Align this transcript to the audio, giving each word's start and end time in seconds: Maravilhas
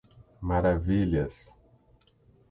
Maravilhas 0.41 1.35